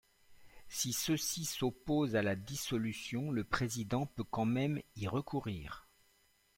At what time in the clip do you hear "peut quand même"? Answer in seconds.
4.07-4.81